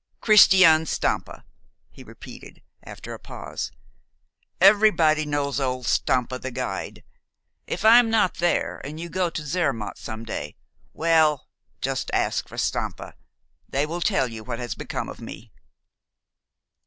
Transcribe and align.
"Christian 0.19 0.87
Stampa," 0.87 1.45
he 1.91 2.03
repeated, 2.03 2.63
after 2.81 3.13
a 3.13 3.19
pause. 3.19 3.71
"Everybody 4.59 5.27
knows 5.27 5.59
old 5.59 5.85
Stampa 5.85 6.39
the 6.39 6.49
guide. 6.49 7.03
If 7.67 7.85
I 7.85 7.99
am 7.99 8.09
not 8.09 8.37
there, 8.37 8.81
and 8.83 8.99
you 8.99 9.09
go 9.09 9.29
to 9.29 9.45
Zermatt 9.45 9.99
some 9.99 10.23
day 10.23 10.55
well, 10.91 11.47
just 11.81 12.09
ask 12.15 12.47
for 12.49 12.57
Stampa. 12.57 13.13
They 13.69 13.85
will 13.85 14.01
tell 14.01 14.27
you 14.27 14.43
what 14.43 14.57
has 14.57 14.73
become 14.73 15.07
of 15.07 15.21
me." 15.21 15.51